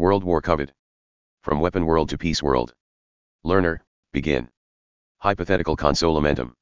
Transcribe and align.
World 0.00 0.24
War 0.24 0.40
Covered. 0.40 0.72
From 1.42 1.60
Weapon 1.60 1.84
World 1.84 2.08
to 2.08 2.16
Peace 2.16 2.42
World. 2.42 2.72
Learner, 3.44 3.84
begin. 4.14 4.48
Hypothetical 5.18 5.76
consolamentum. 5.76 6.54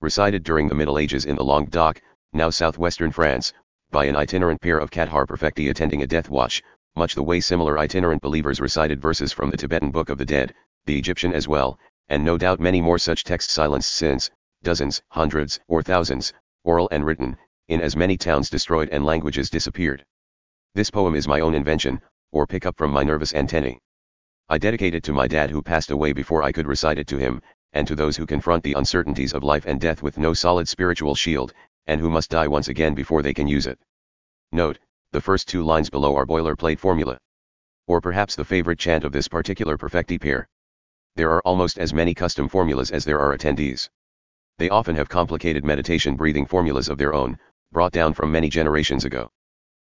Recited 0.00 0.44
during 0.44 0.68
the 0.68 0.76
Middle 0.76 0.96
Ages 0.96 1.24
in 1.24 1.34
the 1.34 1.44
Languedoc, 1.44 2.00
now 2.32 2.50
southwestern 2.50 3.10
France, 3.10 3.52
by 3.90 4.04
an 4.04 4.14
itinerant 4.14 4.60
pair 4.60 4.78
of 4.78 4.92
Cathar 4.92 5.26
perfecti 5.26 5.70
attending 5.70 6.02
a 6.02 6.06
death 6.06 6.30
watch, 6.30 6.62
much 6.94 7.16
the 7.16 7.22
way 7.24 7.40
similar 7.40 7.80
itinerant 7.80 8.22
believers 8.22 8.60
recited 8.60 9.02
verses 9.02 9.32
from 9.32 9.50
the 9.50 9.56
Tibetan 9.56 9.90
Book 9.90 10.08
of 10.08 10.18
the 10.18 10.24
Dead, 10.24 10.54
the 10.86 10.96
Egyptian 10.96 11.32
as 11.32 11.48
well, 11.48 11.80
and 12.08 12.24
no 12.24 12.38
doubt 12.38 12.60
many 12.60 12.80
more 12.80 13.00
such 13.00 13.24
texts 13.24 13.52
silenced 13.52 13.90
since, 13.90 14.30
dozens, 14.62 15.02
hundreds, 15.08 15.58
or 15.66 15.82
thousands, 15.82 16.32
oral 16.62 16.88
and 16.92 17.04
written, 17.04 17.36
in 17.66 17.80
as 17.80 17.96
many 17.96 18.16
towns 18.16 18.48
destroyed 18.48 18.88
and 18.90 19.04
languages 19.04 19.50
disappeared. 19.50 20.06
This 20.76 20.92
poem 20.92 21.16
is 21.16 21.26
my 21.26 21.40
own 21.40 21.56
invention, 21.56 22.00
or 22.32 22.46
pick 22.46 22.66
up 22.66 22.76
from 22.76 22.90
my 22.90 23.02
nervous 23.02 23.34
antennae. 23.34 23.78
I 24.48 24.58
dedicate 24.58 24.94
it 24.94 25.02
to 25.04 25.12
my 25.12 25.26
dad 25.26 25.50
who 25.50 25.62
passed 25.62 25.90
away 25.90 26.12
before 26.12 26.42
I 26.42 26.52
could 26.52 26.66
recite 26.66 26.98
it 26.98 27.06
to 27.08 27.18
him, 27.18 27.42
and 27.72 27.86
to 27.86 27.94
those 27.94 28.16
who 28.16 28.26
confront 28.26 28.62
the 28.62 28.74
uncertainties 28.74 29.34
of 29.34 29.44
life 29.44 29.66
and 29.66 29.80
death 29.80 30.02
with 30.02 30.18
no 30.18 30.32
solid 30.32 30.68
spiritual 30.68 31.14
shield, 31.14 31.52
and 31.86 32.00
who 32.00 32.10
must 32.10 32.30
die 32.30 32.48
once 32.48 32.68
again 32.68 32.94
before 32.94 33.22
they 33.22 33.34
can 33.34 33.46
use 33.46 33.66
it. 33.66 33.78
Note, 34.52 34.78
the 35.12 35.20
first 35.20 35.48
two 35.48 35.62
lines 35.62 35.90
below 35.90 36.16
are 36.16 36.26
boilerplate 36.26 36.78
formula. 36.78 37.18
Or 37.86 38.00
perhaps 38.00 38.36
the 38.36 38.44
favorite 38.44 38.78
chant 38.78 39.04
of 39.04 39.12
this 39.12 39.28
particular 39.28 39.76
perfecti 39.76 40.20
pair. 40.20 40.48
There 41.16 41.30
are 41.30 41.42
almost 41.42 41.78
as 41.78 41.92
many 41.92 42.14
custom 42.14 42.48
formulas 42.48 42.90
as 42.90 43.04
there 43.04 43.18
are 43.18 43.36
attendees. 43.36 43.88
They 44.58 44.68
often 44.68 44.96
have 44.96 45.08
complicated 45.08 45.64
meditation 45.64 46.16
breathing 46.16 46.46
formulas 46.46 46.88
of 46.88 46.98
their 46.98 47.14
own, 47.14 47.38
brought 47.72 47.92
down 47.92 48.14
from 48.14 48.32
many 48.32 48.48
generations 48.48 49.04
ago. 49.04 49.30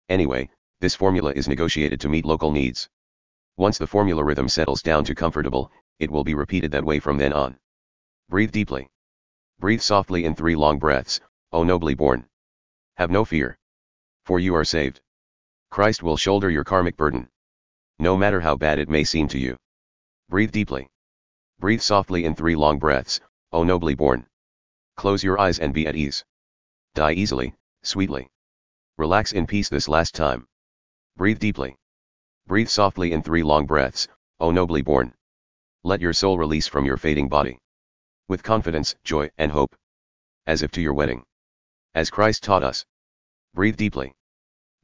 Anyway, 0.09 0.49
this 0.81 0.95
formula 0.95 1.33
is 1.33 1.47
negotiated 1.47 1.99
to 1.99 2.09
meet 2.09 2.25
local 2.25 2.51
needs. 2.51 2.89
Once 3.57 3.77
the 3.77 3.87
formula 3.87 4.23
rhythm 4.23 4.47
settles 4.47 4.81
down 4.81 5.03
to 5.03 5.13
comfortable, 5.13 5.71
it 5.99 6.09
will 6.09 6.23
be 6.23 6.33
repeated 6.33 6.71
that 6.71 6.85
way 6.85 6.99
from 6.99 7.17
then 7.17 7.33
on. 7.33 7.57
Breathe 8.29 8.51
deeply. 8.51 8.89
Breathe 9.59 9.81
softly 9.81 10.23
in 10.23 10.35
three 10.35 10.55
long 10.55 10.79
breaths, 10.79 11.19
O 11.51 11.63
nobly 11.63 11.95
born. 11.95 12.29
Have 12.95 13.11
no 13.11 13.25
fear. 13.25 13.57
For 14.23 14.39
you 14.39 14.55
are 14.55 14.63
saved. 14.63 15.01
Christ 15.69 16.01
will 16.01 16.15
shoulder 16.15 16.49
your 16.49 16.63
karmic 16.63 16.95
burden. 16.95 17.27
No 17.97 18.15
matter 18.15 18.39
how 18.39 18.55
bad 18.55 18.79
it 18.79 18.87
may 18.87 19.03
seem 19.03 19.27
to 19.29 19.37
you. 19.37 19.57
Breathe 20.29 20.51
deeply. 20.51 20.89
Breathe 21.59 21.81
softly 21.81 22.23
in 22.23 22.35
three 22.35 22.55
long 22.55 22.79
breaths, 22.79 23.19
O 23.51 23.63
nobly 23.63 23.95
born. 23.95 24.27
Close 24.95 25.23
your 25.23 25.39
eyes 25.39 25.59
and 25.59 25.73
be 25.73 25.87
at 25.87 25.95
ease. 25.95 26.23
Die 26.95 27.13
easily, 27.13 27.53
sweetly. 27.83 28.29
Relax 28.97 29.33
in 29.33 29.45
peace 29.45 29.67
this 29.67 29.89
last 29.89 30.15
time. 30.15 30.47
Breathe 31.19 31.39
deeply. 31.39 31.75
Breathe 32.47 32.69
softly 32.69 33.11
in 33.11 33.21
three 33.21 33.43
long 33.43 33.65
breaths, 33.65 34.07
O 34.39 34.51
nobly 34.51 34.81
born. 34.81 35.13
Let 35.83 35.99
your 35.99 36.13
soul 36.13 36.37
release 36.37 36.65
from 36.65 36.85
your 36.85 36.95
fading 36.95 37.27
body. 37.27 37.59
With 38.29 38.41
confidence, 38.41 38.95
joy, 39.03 39.29
and 39.37 39.51
hope. 39.51 39.75
As 40.47 40.63
if 40.63 40.71
to 40.71 40.81
your 40.81 40.93
wedding. 40.93 41.25
As 41.93 42.09
Christ 42.09 42.41
taught 42.41 42.63
us. 42.63 42.85
Breathe 43.53 43.75
deeply. 43.75 44.13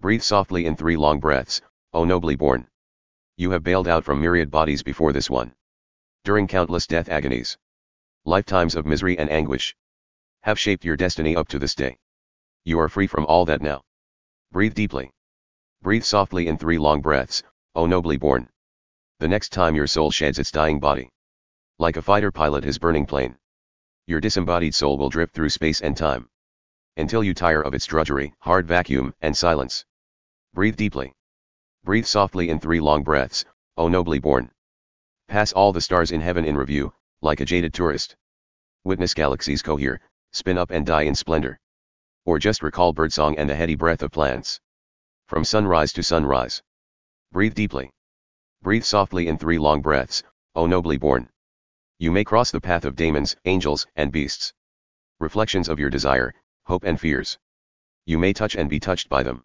Breathe 0.02 0.22
softly 0.22 0.66
in 0.66 0.76
three 0.76 0.98
long 0.98 1.22
breaths, 1.22 1.62
O 1.94 2.04
nobly 2.04 2.36
born. 2.36 2.68
You 3.38 3.52
have 3.52 3.64
bailed 3.64 3.88
out 3.88 4.04
from 4.04 4.20
myriad 4.20 4.52
bodies 4.52 4.84
before 4.84 5.14
this 5.14 5.30
one. 5.30 5.56
During 6.26 6.48
countless 6.48 6.86
death 6.86 7.08
agonies. 7.08 7.58
Lifetimes 8.26 8.76
of 8.76 8.86
misery 8.86 9.18
and 9.18 9.30
anguish. 9.30 9.74
Have 10.42 10.60
shaped 10.60 10.84
your 10.84 10.98
destiny 10.98 11.34
up 11.34 11.48
to 11.48 11.60
this 11.60 11.76
day. 11.76 11.96
You 12.66 12.78
are 12.82 12.90
free 12.90 13.08
from 13.08 13.26
all 13.26 13.46
that 13.46 13.62
now. 13.62 13.84
Breathe 14.52 14.74
deeply. 14.74 15.15
Breathe 15.86 16.04
softly 16.04 16.48
in 16.48 16.58
three 16.58 16.80
long 16.80 17.00
breaths, 17.00 17.44
O 17.76 17.86
nobly 17.86 18.18
born. 18.18 18.50
The 19.20 19.28
next 19.28 19.50
time 19.50 19.76
your 19.76 19.86
soul 19.86 20.10
sheds 20.10 20.40
its 20.40 20.50
dying 20.50 20.80
body. 20.80 21.12
Like 21.78 21.96
a 21.96 22.02
fighter 22.02 22.32
pilot 22.32 22.64
his 22.64 22.80
burning 22.80 23.06
plane. 23.06 23.38
Your 24.08 24.20
disembodied 24.20 24.74
soul 24.74 24.98
will 24.98 25.12
drift 25.12 25.36
through 25.36 25.50
space 25.50 25.82
and 25.82 25.96
time. 25.96 26.28
Until 26.98 27.24
you 27.24 27.36
tire 27.36 27.62
of 27.62 27.76
its 27.76 27.86
drudgery, 27.86 28.34
hard 28.40 28.68
vacuum, 28.68 29.14
and 29.22 29.38
silence. 29.38 29.86
Breathe 30.56 30.76
deeply. 30.76 31.14
Breathe 31.84 32.08
softly 32.08 32.50
in 32.50 32.60
three 32.60 32.80
long 32.80 33.04
breaths, 33.04 33.46
O 33.78 33.88
nobly 33.88 34.18
born. 34.18 34.50
Pass 35.28 35.54
all 35.54 35.72
the 35.72 35.82
stars 35.82 36.12
in 36.12 36.20
heaven 36.20 36.46
in 36.46 36.58
review, 36.58 36.94
like 37.22 37.42
a 37.42 37.46
jaded 37.46 37.76
tourist. 37.76 38.16
Witness 38.86 39.14
galaxies 39.14 39.62
cohere, 39.62 40.02
spin 40.32 40.58
up 40.58 40.72
and 40.72 40.84
die 40.84 41.04
in 41.04 41.14
splendor. 41.14 41.60
Or 42.26 42.40
just 42.40 42.64
recall 42.64 42.92
birdsong 42.92 43.38
and 43.38 43.48
the 43.48 43.56
heady 43.56 43.76
breath 43.76 44.02
of 44.02 44.10
plants. 44.10 44.60
From 45.28 45.44
sunrise 45.44 45.92
to 45.94 46.04
sunrise. 46.04 46.62
Breathe 47.32 47.56
deeply. 47.56 47.92
Breathe 48.62 48.84
softly 48.84 49.28
in 49.28 49.40
three 49.40 49.58
long 49.58 49.82
breaths, 49.82 50.22
O 50.54 50.68
nobly 50.68 50.98
born. 50.98 51.30
You 51.98 52.12
may 52.12 52.24
cross 52.24 52.52
the 52.52 52.62
path 52.62 52.86
of 52.86 52.96
demons, 52.96 53.36
angels, 53.46 53.88
and 53.96 54.12
beasts. 54.12 54.54
Reflections 55.20 55.68
of 55.68 55.80
your 55.80 55.90
desire, 55.90 56.36
hope 56.66 56.84
and 56.84 57.00
fears. 57.00 57.40
You 58.06 58.20
may 58.20 58.34
touch 58.34 58.56
and 58.56 58.70
be 58.70 58.80
touched 58.80 59.10
by 59.10 59.24
them. 59.24 59.44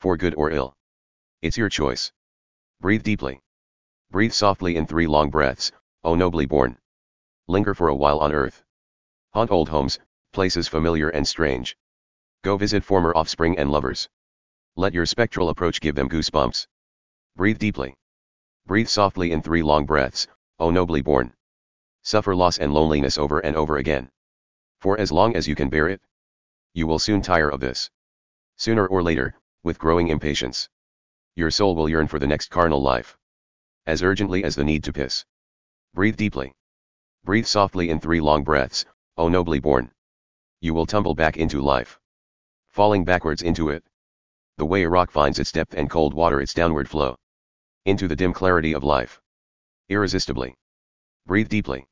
For 0.00 0.16
good 0.16 0.34
or 0.34 0.50
ill. 0.50 0.74
It's 1.42 1.58
your 1.58 1.68
choice. 1.68 2.10
Breathe 2.80 3.02
deeply. 3.02 3.42
Breathe 4.10 4.32
softly 4.32 4.76
in 4.76 4.86
three 4.86 5.06
long 5.06 5.28
breaths, 5.28 5.72
O 6.04 6.14
nobly 6.14 6.46
born. 6.46 6.78
Linger 7.48 7.74
for 7.74 7.88
a 7.88 7.94
while 7.94 8.20
on 8.20 8.32
earth. 8.32 8.64
Haunt 9.34 9.50
old 9.50 9.68
homes, 9.68 9.98
places 10.32 10.68
familiar 10.68 11.10
and 11.10 11.28
strange. 11.28 11.76
Go 12.42 12.56
visit 12.56 12.82
former 12.82 13.14
offspring 13.14 13.58
and 13.58 13.70
lovers. 13.70 14.08
Let 14.74 14.94
your 14.94 15.04
spectral 15.04 15.50
approach 15.50 15.82
give 15.82 15.94
them 15.94 16.08
goosebumps. 16.08 16.66
Breathe 17.36 17.58
deeply. 17.58 17.94
Breathe 18.64 18.88
softly 18.88 19.30
in 19.30 19.42
three 19.42 19.62
long 19.62 19.84
breaths, 19.84 20.26
O 20.58 20.70
nobly 20.70 21.02
born. 21.02 21.34
Suffer 22.02 22.34
loss 22.34 22.56
and 22.56 22.72
loneliness 22.72 23.18
over 23.18 23.40
and 23.40 23.54
over 23.54 23.76
again. 23.76 24.10
For 24.80 24.98
as 24.98 25.12
long 25.12 25.36
as 25.36 25.46
you 25.46 25.54
can 25.54 25.68
bear 25.68 25.88
it, 25.88 26.00
you 26.72 26.86
will 26.86 26.98
soon 26.98 27.20
tire 27.20 27.50
of 27.50 27.60
this. 27.60 27.90
Sooner 28.56 28.86
or 28.86 29.02
later, 29.02 29.34
with 29.62 29.78
growing 29.78 30.08
impatience, 30.08 30.70
your 31.36 31.50
soul 31.50 31.76
will 31.76 31.90
yearn 31.90 32.08
for 32.08 32.18
the 32.18 32.26
next 32.26 32.48
carnal 32.48 32.80
life. 32.80 33.18
As 33.84 34.02
urgently 34.02 34.42
as 34.42 34.56
the 34.56 34.64
need 34.64 34.84
to 34.84 34.92
piss. 34.94 35.26
Breathe 35.92 36.16
deeply. 36.16 36.54
Breathe 37.24 37.46
softly 37.46 37.90
in 37.90 38.00
three 38.00 38.22
long 38.22 38.42
breaths, 38.42 38.86
O 39.18 39.28
nobly 39.28 39.60
born. 39.60 39.92
You 40.62 40.72
will 40.72 40.86
tumble 40.86 41.14
back 41.14 41.36
into 41.36 41.60
life. 41.60 42.00
Falling 42.70 43.04
backwards 43.04 43.42
into 43.42 43.68
it 43.68 43.84
the 44.58 44.66
way 44.66 44.82
a 44.82 44.88
rock 44.88 45.10
finds 45.10 45.38
its 45.38 45.50
depth 45.50 45.74
and 45.74 45.88
cold 45.88 46.12
water 46.12 46.40
its 46.40 46.52
downward 46.52 46.88
flow. 46.88 47.16
Into 47.86 48.06
the 48.06 48.16
dim 48.16 48.32
clarity 48.32 48.74
of 48.74 48.84
life. 48.84 49.20
Irresistibly. 49.88 50.54
Breathe 51.26 51.48
deeply. 51.48 51.86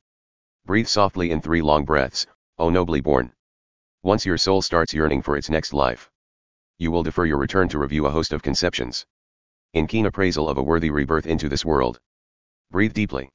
Breathe 0.65 0.87
softly 0.87 1.31
in 1.31 1.41
three 1.41 1.61
long 1.61 1.85
breaths, 1.85 2.27
O 2.57 2.69
nobly 2.69 3.01
born. 3.01 3.33
Once 4.03 4.25
your 4.25 4.37
soul 4.37 4.61
starts 4.61 4.93
yearning 4.93 5.21
for 5.21 5.35
its 5.35 5.49
next 5.49 5.73
life, 5.73 6.11
you 6.77 6.91
will 6.91 7.03
defer 7.03 7.25
your 7.25 7.37
return 7.37 7.67
to 7.69 7.79
review 7.79 8.05
a 8.05 8.11
host 8.11 8.31
of 8.31 8.43
conceptions. 8.43 9.05
In 9.73 9.87
keen 9.87 10.05
appraisal 10.05 10.47
of 10.47 10.57
a 10.57 10.63
worthy 10.63 10.91
rebirth 10.91 11.25
into 11.25 11.49
this 11.49 11.65
world. 11.65 11.99
Breathe 12.69 12.93
deeply. 12.93 13.31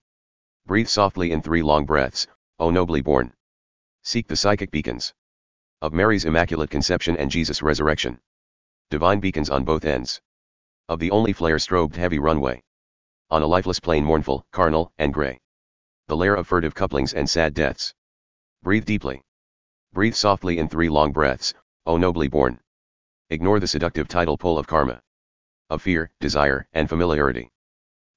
Breathe 0.66 0.88
softly 0.88 1.32
in 1.32 1.42
three 1.42 1.62
long 1.62 1.84
breaths, 1.84 2.26
O 2.58 2.70
nobly 2.70 3.00
born. 3.00 3.34
Seek 4.02 4.28
the 4.28 4.36
psychic 4.36 4.70
beacons. 4.70 5.14
Of 5.82 5.92
Mary's 5.92 6.24
Immaculate 6.24 6.70
Conception 6.70 7.16
and 7.16 7.30
Jesus' 7.30 7.62
Resurrection 7.62 8.20
divine 8.90 9.18
beacons 9.18 9.50
on 9.50 9.64
both 9.64 9.84
ends. 9.84 10.20
Of 10.88 11.00
the 11.00 11.10
only 11.10 11.32
flare 11.32 11.56
strobed 11.56 11.96
heavy 11.96 12.20
runway. 12.20 12.62
On 13.30 13.42
a 13.42 13.46
lifeless 13.46 13.80
plain 13.80 14.04
mournful, 14.04 14.46
carnal, 14.52 14.92
and 14.98 15.12
grey. 15.12 15.40
The 16.06 16.16
lair 16.16 16.36
of 16.36 16.46
furtive 16.46 16.74
couplings 16.74 17.12
and 17.12 17.28
sad 17.28 17.52
deaths. 17.52 17.92
Breathe 18.62 18.84
deeply. 18.84 19.22
Breathe 19.92 20.14
softly 20.14 20.58
in 20.58 20.68
three 20.68 20.88
long 20.88 21.10
breaths, 21.10 21.52
O 21.84 21.96
nobly 21.96 22.28
born. 22.28 22.60
Ignore 23.28 23.58
the 23.58 23.66
seductive 23.66 24.06
tidal 24.06 24.38
pull 24.38 24.56
of 24.56 24.68
karma. 24.68 25.02
Of 25.68 25.82
fear, 25.82 26.12
desire, 26.20 26.68
and 26.72 26.88
familiarity. 26.88 27.50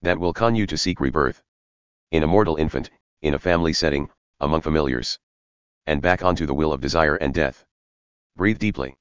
That 0.03 0.19
will 0.19 0.34
con 0.34 0.55
you 0.55 0.67
to 0.67 0.78
seek 0.78 0.99
rebirth. 0.99 1.41
In 2.11 2.22
a 2.22 2.28
mortal 2.28 2.58
infant, 2.58 2.91
in 3.23 3.34
a 3.34 3.40
family 3.40 3.73
setting, 3.73 4.11
among 4.40 4.61
familiars. 4.61 5.17
And 5.88 5.99
back 5.99 6.23
onto 6.23 6.46
the 6.46 6.53
will 6.53 6.72
of 6.72 6.82
desire 6.82 7.16
and 7.16 7.34
death. 7.34 7.66
Breathe 8.35 8.59
deeply. 8.59 8.97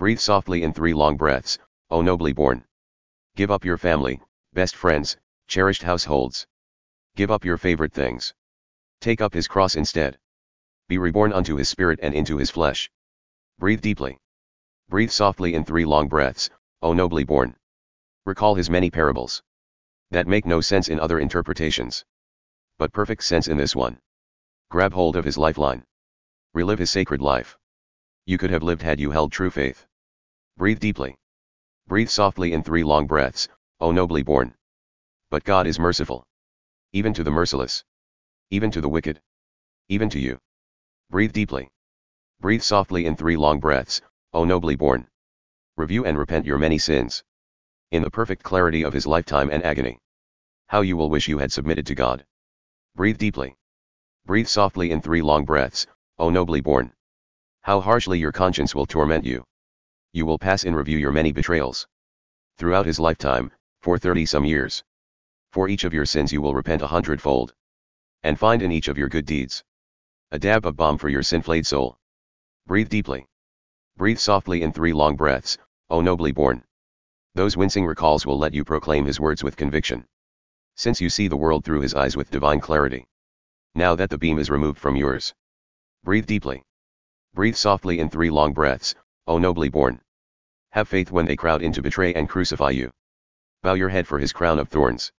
Breathe 0.00 0.18
softly 0.18 0.62
in 0.62 0.72
three 0.72 0.94
long 0.94 1.18
breaths, 1.18 1.58
O 1.90 2.00
nobly 2.00 2.32
born. 2.32 2.64
Give 3.36 3.50
up 3.50 3.66
your 3.66 3.76
family, 3.76 4.18
best 4.54 4.74
friends, 4.74 5.18
cherished 5.46 5.82
households. 5.82 6.46
Give 7.16 7.30
up 7.30 7.44
your 7.44 7.58
favorite 7.58 7.92
things. 7.92 8.32
Take 9.02 9.20
up 9.20 9.34
his 9.34 9.46
cross 9.46 9.76
instead. 9.76 10.18
Be 10.88 10.96
reborn 10.96 11.34
unto 11.34 11.56
his 11.56 11.68
spirit 11.68 11.98
and 12.02 12.14
into 12.14 12.38
his 12.38 12.48
flesh. 12.48 12.90
Breathe 13.58 13.82
deeply. 13.82 14.18
Breathe 14.88 15.10
softly 15.10 15.52
in 15.52 15.66
three 15.66 15.84
long 15.84 16.08
breaths, 16.08 16.48
O 16.80 16.94
nobly 16.94 17.24
born. 17.24 17.54
Recall 18.24 18.54
his 18.54 18.70
many 18.70 18.90
parables. 18.90 19.42
That 20.12 20.26
make 20.26 20.46
no 20.46 20.62
sense 20.62 20.88
in 20.88 20.98
other 20.98 21.20
interpretations. 21.20 22.06
But 22.78 22.94
perfect 22.94 23.22
sense 23.22 23.48
in 23.48 23.58
this 23.58 23.76
one. 23.76 24.00
Grab 24.70 24.94
hold 24.94 25.16
of 25.16 25.26
his 25.26 25.36
lifeline. 25.36 25.84
Relive 26.54 26.78
his 26.78 26.90
sacred 26.90 27.20
life. 27.20 27.58
You 28.24 28.38
could 28.38 28.50
have 28.50 28.62
lived 28.62 28.80
had 28.80 28.98
you 28.98 29.10
held 29.10 29.30
true 29.30 29.50
faith. 29.50 29.86
Breathe 30.60 30.78
deeply. 30.78 31.16
Breathe 31.86 32.10
softly 32.10 32.52
in 32.52 32.62
three 32.62 32.84
long 32.84 33.06
breaths, 33.06 33.48
O 33.80 33.92
nobly 33.92 34.22
born. 34.22 34.54
But 35.30 35.42
God 35.42 35.66
is 35.66 35.78
merciful. 35.78 36.26
Even 36.92 37.14
to 37.14 37.24
the 37.24 37.30
merciless. 37.30 37.82
Even 38.50 38.70
to 38.72 38.82
the 38.82 38.88
wicked. 38.90 39.22
Even 39.88 40.10
to 40.10 40.18
you. 40.18 40.38
Breathe 41.08 41.32
deeply. 41.32 41.70
Breathe 42.40 42.60
softly 42.60 43.06
in 43.06 43.16
three 43.16 43.38
long 43.38 43.58
breaths, 43.58 44.02
O 44.34 44.44
nobly 44.44 44.76
born. 44.76 45.08
Review 45.78 46.04
and 46.04 46.18
repent 46.18 46.44
your 46.44 46.58
many 46.58 46.76
sins. 46.76 47.24
In 47.90 48.02
the 48.02 48.10
perfect 48.10 48.42
clarity 48.42 48.82
of 48.82 48.92
his 48.92 49.06
lifetime 49.06 49.48
and 49.50 49.64
agony. 49.64 49.98
How 50.66 50.82
you 50.82 50.94
will 50.94 51.08
wish 51.08 51.26
you 51.26 51.38
had 51.38 51.52
submitted 51.52 51.86
to 51.86 51.94
God. 51.94 52.26
Breathe 52.94 53.16
deeply. 53.16 53.56
Breathe 54.26 54.46
softly 54.46 54.90
in 54.90 55.00
three 55.00 55.22
long 55.22 55.46
breaths, 55.46 55.86
O 56.18 56.28
nobly 56.28 56.60
born. 56.60 56.92
How 57.62 57.80
harshly 57.80 58.18
your 58.18 58.32
conscience 58.32 58.74
will 58.74 58.84
torment 58.84 59.24
you. 59.24 59.46
You 60.12 60.26
will 60.26 60.38
pass 60.38 60.64
in 60.64 60.74
review 60.74 60.98
your 60.98 61.12
many 61.12 61.30
betrayals. 61.30 61.86
Throughout 62.58 62.84
his 62.84 62.98
lifetime, 62.98 63.52
for 63.80 63.96
thirty 63.96 64.26
some 64.26 64.44
years. 64.44 64.82
For 65.52 65.68
each 65.68 65.84
of 65.84 65.94
your 65.94 66.04
sins 66.04 66.32
you 66.32 66.42
will 66.42 66.54
repent 66.54 66.82
a 66.82 66.88
hundredfold. 66.88 67.54
And 68.24 68.38
find 68.38 68.60
in 68.60 68.72
each 68.72 68.88
of 68.88 68.98
your 68.98 69.08
good 69.08 69.24
deeds. 69.24 69.62
A 70.32 70.38
dab 70.38 70.66
of 70.66 70.76
balm 70.76 70.98
for 70.98 71.08
your 71.08 71.22
sin-flayed 71.22 71.64
soul. 71.64 71.96
Breathe 72.66 72.88
deeply. 72.88 73.28
Breathe 73.96 74.18
softly 74.18 74.62
in 74.62 74.72
three 74.72 74.92
long 74.92 75.14
breaths, 75.14 75.58
O 75.90 76.00
nobly 76.00 76.32
born. 76.32 76.64
Those 77.36 77.56
wincing 77.56 77.86
recalls 77.86 78.26
will 78.26 78.38
let 78.38 78.52
you 78.52 78.64
proclaim 78.64 79.06
his 79.06 79.20
words 79.20 79.44
with 79.44 79.56
conviction. 79.56 80.06
Since 80.74 81.00
you 81.00 81.08
see 81.08 81.28
the 81.28 81.36
world 81.36 81.64
through 81.64 81.82
his 81.82 81.94
eyes 81.94 82.16
with 82.16 82.30
divine 82.30 82.60
clarity. 82.60 83.06
Now 83.76 83.94
that 83.94 84.10
the 84.10 84.18
beam 84.18 84.40
is 84.40 84.50
removed 84.50 84.78
from 84.78 84.96
yours. 84.96 85.32
Breathe 86.02 86.26
deeply. 86.26 86.64
Breathe 87.32 87.54
softly 87.54 88.00
in 88.00 88.10
three 88.10 88.30
long 88.30 88.52
breaths, 88.52 88.96
O 89.30 89.38
nobly 89.38 89.68
born. 89.68 90.00
Have 90.70 90.88
faith 90.88 91.12
when 91.12 91.24
they 91.24 91.36
crowd 91.36 91.62
in 91.62 91.72
to 91.74 91.82
betray 91.82 92.12
and 92.14 92.28
crucify 92.28 92.70
you. 92.70 92.90
Bow 93.62 93.74
your 93.74 93.88
head 93.88 94.08
for 94.08 94.18
his 94.18 94.32
crown 94.32 94.58
of 94.58 94.68
thorns. 94.68 95.12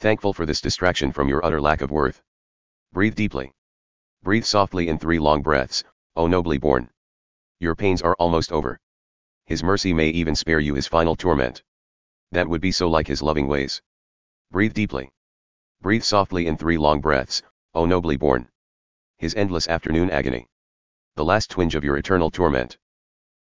Thankful 0.00 0.32
for 0.32 0.44
this 0.44 0.60
distraction 0.60 1.12
from 1.12 1.28
your 1.28 1.46
utter 1.46 1.60
lack 1.60 1.80
of 1.80 1.92
worth. 1.92 2.20
Breathe 2.92 3.14
deeply. 3.14 3.52
Breathe 4.24 4.42
softly 4.42 4.88
in 4.88 4.98
three 4.98 5.20
long 5.20 5.42
breaths, 5.42 5.84
O 6.16 6.26
nobly 6.26 6.58
born. 6.58 6.90
Your 7.60 7.76
pains 7.76 8.02
are 8.02 8.16
almost 8.18 8.50
over. 8.50 8.80
His 9.44 9.62
mercy 9.62 9.92
may 9.92 10.08
even 10.08 10.34
spare 10.34 10.58
you 10.58 10.74
his 10.74 10.88
final 10.88 11.14
torment. 11.14 11.62
That 12.32 12.48
would 12.48 12.60
be 12.60 12.72
so 12.72 12.88
like 12.88 13.06
his 13.06 13.22
loving 13.22 13.46
ways. 13.46 13.80
Breathe 14.50 14.74
deeply. 14.74 15.12
Breathe 15.80 16.02
softly 16.02 16.48
in 16.48 16.56
three 16.56 16.78
long 16.78 17.00
breaths, 17.00 17.44
O 17.74 17.86
nobly 17.86 18.16
born. 18.16 18.48
His 19.18 19.36
endless 19.36 19.68
afternoon 19.68 20.10
agony. 20.10 20.48
The 21.14 21.24
last 21.24 21.48
twinge 21.48 21.76
of 21.76 21.84
your 21.84 21.96
eternal 21.96 22.32
torment. 22.32 22.76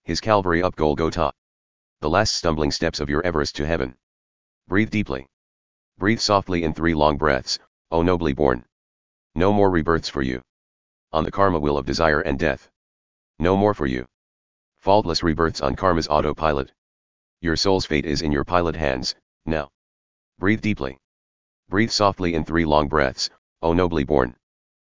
His 0.06 0.22
Calvary 0.22 0.62
up 0.62 0.75
Golgotha. 0.75 1.34
The 2.02 2.10
last 2.10 2.36
stumbling 2.36 2.72
steps 2.72 3.00
of 3.00 3.10
your 3.10 3.25
Everest 3.25 3.56
to 3.56 3.66
heaven. 3.66 3.98
Breathe 4.68 4.92
deeply. 4.92 5.28
Breathe 5.98 6.19
softly 6.19 6.63
in 6.63 6.74
three 6.74 6.94
long 6.94 7.18
breaths, 7.18 7.57
O 7.90 8.04
nobly 8.04 8.31
born. 8.31 8.66
No 9.34 9.52
more 9.52 9.72
rebirths 9.72 10.07
for 10.07 10.22
you 10.22 10.42
on 11.12 11.24
the 11.24 11.31
karma 11.31 11.57
wheel 11.57 11.78
of 11.78 11.86
desire 11.86 12.19
and 12.19 12.38
death. 12.38 12.69
No 13.40 13.56
more 13.56 13.74
for 13.74 13.88
you. 13.88 14.06
Faultless 14.78 15.24
rebirths 15.24 15.62
on 15.62 15.75
karma's 15.75 16.10
autopilot. 16.10 16.74
Your 17.40 17.56
soul's 17.56 17.86
fate 17.86 18.06
is 18.06 18.22
in 18.22 18.34
your 18.34 18.44
pilot 18.44 18.75
hands, 18.75 19.16
now. 19.46 19.69
Breathe 20.38 20.62
deeply. 20.62 21.00
Breathe 21.69 21.90
softly 21.90 22.36
in 22.36 22.44
three 22.44 22.66
long 22.66 22.90
breaths, 22.90 23.30
O 23.62 23.74
nobly 23.74 24.04
born. 24.04 24.36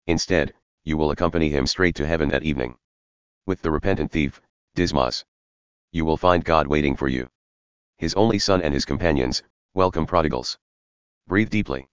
Instead, 0.07 0.55
you 0.85 0.97
will 0.97 1.11
accompany 1.11 1.51
him 1.51 1.67
straight 1.67 1.95
to 1.97 2.07
heaven 2.07 2.31
that 2.31 2.43
evening. 2.45 2.77
With 3.45 3.61
the 3.61 3.71
repentant 3.71 4.11
thief, 4.11 4.41
Dismas. 4.77 5.25
You 5.91 6.05
will 6.05 6.17
find 6.17 6.45
God 6.45 6.69
waiting 6.69 6.95
for 6.95 7.09
you. 7.09 7.29
His 7.99 8.15
only 8.15 8.39
son 8.39 8.63
and 8.63 8.73
his 8.73 8.85
companions, 8.85 9.43
welcome 9.75 10.07
prodigals. 10.07 10.57
Breathe 11.27 11.51
deeply. 11.51 11.89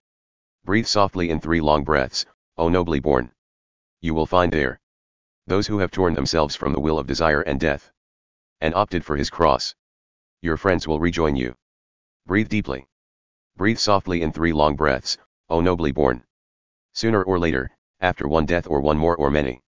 Breathe 0.63 0.85
softly 0.85 1.31
in 1.31 1.39
three 1.39 1.61
long 1.61 1.83
breaths, 1.83 2.27
O 2.57 2.69
nobly 2.69 2.99
born 2.99 3.31
you 4.03 4.13
will 4.13 4.25
find 4.25 4.51
there 4.51 4.81
those 5.47 5.65
who 5.65 5.79
have 5.79 5.89
torn 5.89 6.13
themselves 6.13 6.57
from 6.57 6.73
the 6.73 6.79
will 6.79 6.99
of 6.99 7.07
desire 7.07 7.39
and 7.41 7.57
death 7.57 7.89
and 8.59 8.75
opted 8.75 9.03
for 9.03 9.15
his 9.15 9.29
cross. 9.29 9.75
Your 10.41 10.57
friends 10.57 10.85
will 10.85 10.99
rejoin 10.99 11.37
you. 11.37 11.55
Breathe 12.25 12.49
deeply. 12.49 12.85
Breathe 13.55 13.77
softly 13.77 14.21
in 14.21 14.33
three 14.33 14.51
long 14.51 14.75
breaths, 14.75 15.17
O 15.49 15.61
nobly 15.61 15.93
born. 15.93 16.23
Sooner 16.93 17.23
or 17.23 17.39
later, 17.39 17.71
after 18.01 18.27
one 18.27 18.45
death 18.45 18.67
or 18.67 18.81
one 18.81 18.97
more 18.97 19.15
or 19.15 19.31
many, 19.31 19.61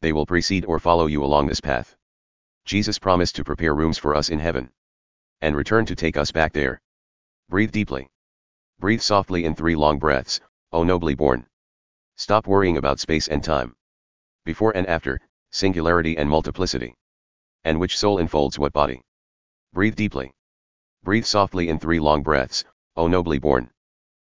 they 0.00 0.12
will 0.12 0.26
precede 0.26 0.64
or 0.66 0.78
follow 0.78 1.06
you 1.06 1.24
along 1.24 1.48
this 1.48 1.60
path. 1.60 1.96
Jesus 2.64 2.98
promised 2.98 3.36
to 3.36 3.44
prepare 3.44 3.74
rooms 3.74 3.98
for 3.98 4.14
us 4.14 4.30
in 4.30 4.38
heaven 4.38 4.70
and 5.44 5.54
return 5.54 5.84
to 5.84 5.94
take 5.94 6.16
us 6.16 6.32
back 6.32 6.54
there. 6.54 6.80
Breathe 7.50 7.70
deeply. 7.70 8.08
Breathe 8.78 9.02
softly 9.02 9.44
in 9.44 9.54
three 9.54 9.76
long 9.76 9.98
breaths, 9.98 10.40
O 10.72 10.82
nobly 10.84 11.14
born. 11.14 11.46
Stop 12.16 12.46
worrying 12.46 12.78
about 12.78 12.98
space 12.98 13.28
and 13.28 13.44
time. 13.44 13.76
Before 14.46 14.74
and 14.74 14.86
after, 14.86 15.20
singularity 15.50 16.16
and 16.16 16.30
multiplicity. 16.30 16.94
And 17.64 17.78
which 17.78 17.98
soul 17.98 18.18
enfolds 18.18 18.58
what 18.58 18.72
body? 18.72 19.02
Breathe 19.74 19.96
deeply. 19.96 20.32
Breathe 21.02 21.26
softly 21.26 21.68
in 21.68 21.78
three 21.78 22.00
long 22.00 22.22
breaths, 22.22 22.64
O 22.96 23.06
nobly 23.06 23.38
born. 23.38 23.70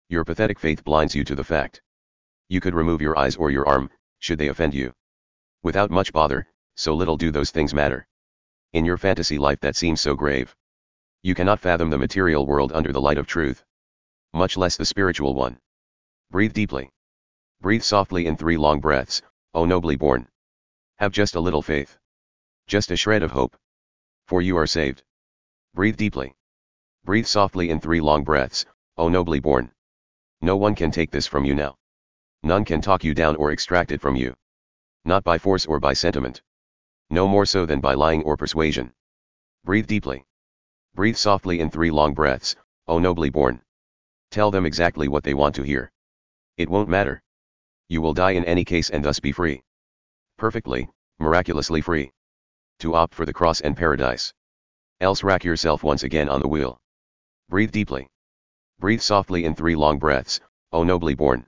Your 0.09 0.25
pathetic 0.25 0.57
faith 0.57 0.83
blinds 0.83 1.13
you 1.13 1.23
to 1.25 1.35
the 1.35 1.43
fact. 1.43 1.83
You 2.49 2.59
could 2.59 2.73
remove 2.73 3.03
your 3.03 3.17
eyes 3.19 3.35
or 3.35 3.51
your 3.51 3.67
arm, 3.67 3.91
should 4.17 4.39
they 4.39 4.47
offend 4.47 4.73
you. 4.73 4.93
Without 5.61 5.91
much 5.91 6.11
bother, 6.11 6.47
so 6.75 6.95
little 6.95 7.17
do 7.17 7.29
those 7.29 7.51
things 7.51 7.73
matter. 7.73 8.07
In 8.73 8.85
your 8.85 8.97
fantasy 8.97 9.37
life 9.37 9.59
that 9.59 9.75
seems 9.75 10.01
so 10.01 10.15
grave. 10.15 10.55
You 11.21 11.35
cannot 11.35 11.59
fathom 11.59 11.91
the 11.91 11.97
material 11.99 12.47
world 12.47 12.71
under 12.71 12.91
the 12.91 12.99
light 12.99 13.19
of 13.19 13.27
truth. 13.27 13.63
Much 14.33 14.57
less 14.57 14.77
the 14.77 14.85
spiritual 14.85 15.35
one. 15.35 15.59
Breathe 16.31 16.53
deeply. 16.53 16.89
Breathe 17.61 17.83
softly 17.83 18.25
in 18.25 18.35
three 18.35 18.57
long 18.57 18.79
breaths, 18.79 19.21
O 19.53 19.65
nobly 19.65 19.95
born. 19.95 20.27
Have 20.97 21.11
just 21.11 21.35
a 21.35 21.39
little 21.39 21.61
faith. 21.61 21.99
Just 22.65 22.89
a 22.89 22.95
shred 22.95 23.21
of 23.21 23.29
hope. 23.29 23.55
For 24.25 24.41
you 24.41 24.57
are 24.57 24.65
saved. 24.65 25.03
Breathe 25.75 25.97
deeply. 25.97 26.33
Breathe 27.05 27.27
softly 27.27 27.69
in 27.69 27.79
three 27.79 28.01
long 28.01 28.23
breaths, 28.23 28.65
O 28.97 29.07
nobly 29.07 29.39
born. 29.39 29.71
No 30.41 30.57
one 30.57 30.73
can 30.73 30.89
take 30.89 31.11
this 31.11 31.27
from 31.27 31.45
you 31.45 31.53
now. 31.53 31.77
None 32.41 32.65
can 32.65 32.81
talk 32.81 33.03
you 33.03 33.13
down 33.13 33.35
or 33.35 33.51
extract 33.51 33.91
it 33.91 34.01
from 34.01 34.15
you. 34.15 34.35
Not 35.05 35.23
by 35.23 35.37
force 35.37 35.67
or 35.67 35.79
by 35.79 35.93
sentiment. 35.93 36.41
No 37.13 37.27
more 37.27 37.45
so 37.45 37.65
than 37.65 37.79
by 37.79 37.93
lying 37.93 38.23
or 38.23 38.35
persuasion. 38.35 38.93
Breathe 39.63 39.87
deeply. 39.87 40.25
Breathe 40.95 41.15
softly 41.15 41.59
in 41.59 41.69
three 41.69 41.91
long 41.91 42.13
breaths, 42.13 42.55
O 42.87 42.99
nobly 42.99 43.29
born. 43.29 43.61
Tell 44.31 44.51
them 44.51 44.65
exactly 44.65 45.07
what 45.07 45.23
they 45.23 45.33
want 45.33 45.55
to 45.55 45.63
hear. 45.63 45.91
It 46.57 46.69
won't 46.69 46.89
matter 46.89 47.23
you 47.93 48.01
will 48.01 48.13
die 48.15 48.31
in 48.31 48.43
any 48.45 48.65
case 48.65 48.89
and 48.89 49.05
thus 49.05 49.19
be 49.19 49.31
free. 49.31 49.61
Perfectly, 50.39 50.89
miraculously 51.19 51.79
free. 51.79 52.11
To 52.79 52.95
opt 52.95 53.13
for 53.13 53.23
the 53.23 53.33
cross 53.33 53.61
and 53.61 53.77
paradise. 53.77 54.33
Else 54.99 55.23
rack 55.23 55.43
yourself 55.43 55.83
once 55.83 56.01
again 56.01 56.27
on 56.27 56.41
the 56.41 56.47
wheel. 56.47 56.81
Breathe 57.49 57.71
deeply. 57.71 58.07
Breathe 58.79 59.01
softly 59.01 59.45
in 59.45 59.53
three 59.53 59.75
long 59.75 59.99
breaths, 59.99 60.39
O 60.71 60.83
nobly 60.83 61.13
born. 61.13 61.45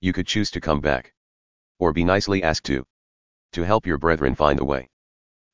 You 0.00 0.12
could 0.12 0.26
choose 0.26 0.50
to 0.50 0.60
come 0.60 0.80
back. 0.80 1.12
Or 1.78 1.92
be 1.92 2.02
nicely 2.02 2.42
asked 2.42 2.64
to. 2.66 2.84
To 3.52 3.62
help 3.62 3.86
your 3.86 3.98
brethren 3.98 4.34
find 4.34 4.58
the 4.58 4.64
way. 4.64 4.88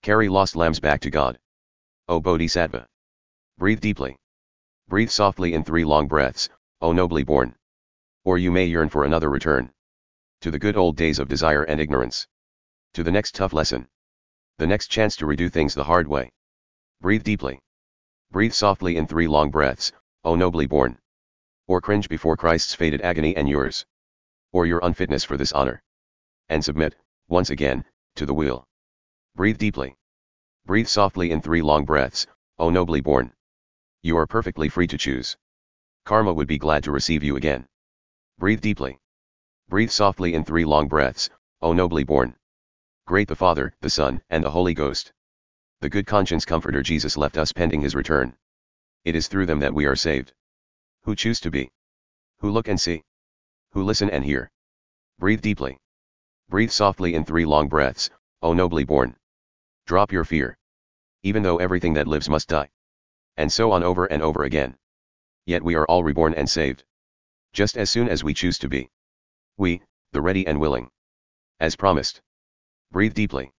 Carry 0.05 0.29
lost 0.29 0.55
lambs 0.55 0.81
back 0.81 1.01
to 1.01 1.11
God. 1.11 1.39
O 2.09 2.21
Bodhisattva. 2.21 2.87
Breathe 3.57 3.81
deeply. 3.81 4.19
Breathe 4.87 5.09
softly 5.09 5.55
in 5.55 5.65
three 5.65 5.83
long 5.83 6.09
breaths, 6.09 6.51
O 6.83 6.93
nobly 6.93 7.23
born. 7.25 7.57
Or 8.23 8.37
you 8.37 8.51
may 8.51 8.67
yearn 8.67 8.91
for 8.91 9.05
another 9.05 9.31
return 9.31 9.73
to 10.43 10.51
the 10.51 10.59
good 10.59 10.77
old 10.77 10.99
days 10.99 11.19
of 11.19 11.29
desire 11.29 11.63
and 11.63 11.81
ignorance. 11.81 12.29
To 12.93 13.03
the 13.03 13.11
next 13.11 13.35
tough 13.35 13.55
lesson. 13.55 13.89
The 14.59 14.67
next 14.67 14.89
chance 14.89 15.17
to 15.17 15.25
redo 15.25 15.51
things 15.51 15.75
the 15.75 15.85
hard 15.85 16.07
way. 16.07 16.31
Breathe 17.01 17.25
deeply. 17.25 17.63
Breathe 18.31 18.53
softly 18.53 18.99
in 18.99 19.07
three 19.07 19.27
long 19.27 19.51
breaths, 19.51 19.91
O 20.23 20.35
nobly 20.35 20.67
born. 20.67 20.99
Or 21.67 21.81
cringe 21.81 22.11
before 22.11 22.37
Christ's 22.37 22.75
faded 22.75 23.01
agony 23.01 23.35
and 23.35 23.49
yours. 23.49 23.87
Or 24.53 24.67
your 24.67 24.81
unfitness 24.83 25.25
for 25.25 25.39
this 25.39 25.53
honor. 25.53 25.83
And 26.51 26.63
submit, 26.63 26.95
once 27.27 27.49
again, 27.49 27.87
to 28.17 28.27
the 28.27 28.35
wheel. 28.35 28.69
Breathe 29.37 29.59
deeply. 29.59 29.97
Breathe 30.65 30.87
softly 30.87 31.33
in 31.33 31.43
three 31.43 31.61
long 31.61 31.85
breaths, 31.85 32.29
O 32.61 32.71
nobly 32.71 33.01
born. 33.01 33.33
You 34.01 34.17
are 34.17 34.29
perfectly 34.29 34.69
free 34.69 34.87
to 34.87 34.97
choose. 34.97 35.37
Karma 36.05 36.33
would 36.33 36.47
be 36.47 36.57
glad 36.57 36.85
to 36.85 36.93
receive 36.93 37.25
you 37.25 37.35
again. 37.35 37.67
Breathe 38.39 38.61
deeply. 38.61 39.01
Breathe 39.69 39.91
softly 39.91 40.35
in 40.35 40.45
three 40.45 40.65
long 40.65 40.87
breaths, 40.87 41.31
O 41.61 41.73
nobly 41.73 42.05
born. 42.05 42.37
Great 43.09 43.27
the 43.27 43.35
Father, 43.35 43.75
the 43.81 43.91
Son, 43.91 44.23
and 44.31 44.45
the 44.45 44.53
Holy 44.53 44.73
Ghost. 44.73 45.13
The 45.81 45.91
good 45.91 46.07
conscience 46.07 46.45
comforter 46.45 46.81
Jesus 46.81 47.17
left 47.17 47.37
us 47.37 47.53
pending 47.53 47.81
his 47.81 47.97
return. 47.97 48.37
It 49.05 49.17
is 49.17 49.27
through 49.27 49.47
them 49.47 49.59
that 49.59 49.75
we 49.75 49.87
are 49.87 49.97
saved. 49.97 50.33
Who 51.03 51.17
choose 51.17 51.41
to 51.41 51.51
be? 51.51 51.73
Who 52.39 52.51
look 52.51 52.69
and 52.69 52.81
see? 52.81 53.03
Who 53.73 53.83
listen 53.83 54.11
and 54.11 54.25
hear? 54.25 54.53
Breathe 55.19 55.43
deeply. 55.43 55.81
Breathe 56.49 56.71
softly 56.71 57.17
in 57.17 57.25
three 57.25 57.45
long 57.45 57.67
breaths, 57.67 58.11
O 58.41 58.53
nobly 58.53 58.85
born. 58.85 59.17
Drop 59.87 60.13
your 60.13 60.25
fear. 60.25 60.57
Even 61.23 61.43
though 61.43 61.59
everything 61.59 61.95
that 61.95 62.07
lives 62.07 62.29
must 62.29 62.49
die. 62.49 62.71
And 63.37 63.53
so 63.53 63.73
on 63.73 63.83
over 63.83 64.07
and 64.07 64.23
over 64.23 64.45
again. 64.45 64.79
Yet 65.47 65.63
we 65.63 65.75
are 65.75 65.85
all 65.87 66.03
reborn 66.03 66.35
and 66.35 66.49
saved. 66.49 66.85
Just 67.53 67.77
as 67.77 67.91
soon 67.91 68.09
as 68.09 68.25
we 68.25 68.33
choose 68.33 68.59
to 68.61 68.69
be. 68.69 68.91
We, 69.57 69.83
the 70.13 70.23
ready 70.23 70.47
and 70.47 70.59
willing. 70.59 70.91
As 71.61 71.77
promised. 71.77 72.23
Breathe 72.91 73.15
deeply. 73.15 73.53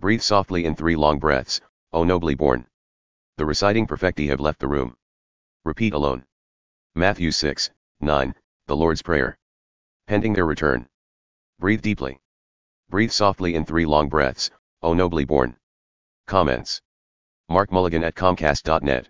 Breathe 0.00 0.22
softly 0.22 0.64
in 0.64 0.74
three 0.74 0.96
long 0.96 1.18
breaths, 1.18 1.60
O 1.92 2.02
nobly 2.02 2.34
born. 2.34 2.66
The 3.36 3.46
reciting 3.46 3.86
perfecti 3.86 4.28
have 4.28 4.40
left 4.40 4.58
the 4.58 4.68
room. 4.68 4.96
Repeat 5.64 5.92
alone. 5.92 6.26
Matthew 6.94 7.30
6, 7.30 7.70
9, 8.00 8.34
the 8.66 8.76
Lord's 8.76 9.02
Prayer. 9.02 9.38
Pending 10.08 10.32
their 10.32 10.44
return. 10.44 10.88
Breathe 11.58 11.82
deeply. 11.82 12.20
Breathe 12.88 13.12
softly 13.12 13.54
in 13.54 13.64
three 13.64 13.86
long 13.86 14.08
breaths, 14.08 14.50
O 14.84 14.94
nobly 14.94 15.24
born. 15.24 15.56
Comments. 16.26 16.80
Mark 17.48 17.70
Mulligan 17.70 18.02
at 18.02 18.14
Comcast.net. 18.14 19.08